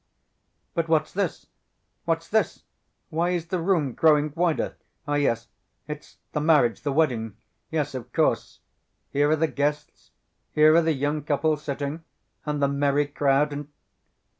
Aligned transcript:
_""But 0.73 0.87
what's 0.89 1.13
this, 1.13 1.45
what's 2.05 2.27
this? 2.27 2.63
Why 3.09 3.29
is 3.29 3.49
the 3.49 3.59
room 3.59 3.93
growing 3.93 4.33
wider?... 4.35 4.75
Ah, 5.07 5.13
yes... 5.13 5.49
It's 5.87 6.17
the 6.31 6.41
marriage, 6.41 6.81
the 6.81 6.91
wedding... 6.91 7.37
yes, 7.69 7.93
of 7.93 8.11
course. 8.11 8.61
Here 9.11 9.29
are 9.29 9.35
the 9.35 9.45
guests, 9.45 10.09
here 10.53 10.73
are 10.73 10.81
the 10.81 10.93
young 10.95 11.21
couple 11.21 11.55
sitting, 11.55 12.03
and 12.47 12.63
the 12.63 12.67
merry 12.67 13.05
crowd 13.05 13.53
and 13.53 13.67